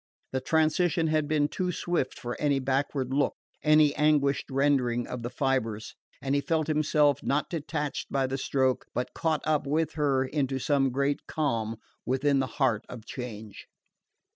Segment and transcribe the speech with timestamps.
[0.31, 5.29] The transition had been too swift for any backward look, any anguished rending of the
[5.29, 5.93] fibres,
[6.23, 10.57] and he felt himself, not detached by the stroke, but caught up with her into
[10.57, 13.67] some great calm within the heart of change.